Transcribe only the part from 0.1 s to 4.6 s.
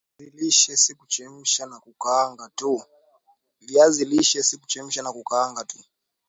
viazi lishe